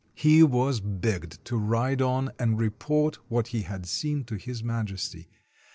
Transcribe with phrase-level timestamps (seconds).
[0.15, 5.29] He was begged to ride on and report what he had seen to His Majesty.